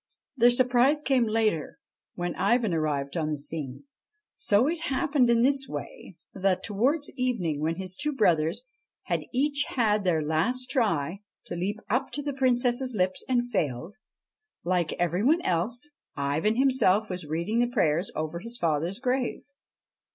[0.35, 1.77] Their surprise came later,
[2.15, 3.81] when Ivan arrived on the scene.
[3.83, 3.83] It
[4.35, 8.63] so happened in this way: that, towards evening, when his two brothers
[9.03, 13.97] had each had their last try to leap up to the Princess's lips and failed,
[14.63, 19.43] like every one else, Ivan himself was reading the prayers over his father's grave.